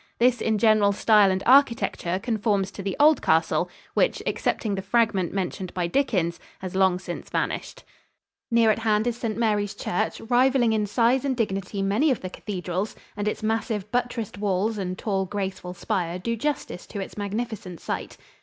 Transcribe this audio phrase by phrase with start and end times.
[0.17, 5.31] This in general style and architecture conforms to the old castle, which, excepting the fragment
[5.31, 7.83] mentioned by Dickens, has long since vanished.
[8.49, 9.37] Near at hand is St.
[9.37, 14.39] Mary's Church, rivaling in size and dignity many of the cathedrals, and its massive, buttressed
[14.39, 18.17] walls and tall, graceful spire do justice to its magnificent site.